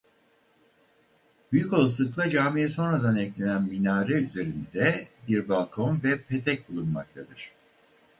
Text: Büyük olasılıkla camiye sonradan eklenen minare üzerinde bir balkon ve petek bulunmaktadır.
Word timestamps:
Büyük 1.51 1.73
olasılıkla 1.73 2.29
camiye 2.29 2.67
sonradan 2.67 3.15
eklenen 3.15 3.61
minare 3.63 4.13
üzerinde 4.13 5.07
bir 5.27 5.49
balkon 5.49 6.01
ve 6.03 6.21
petek 6.21 6.69
bulunmaktadır. 6.71 7.51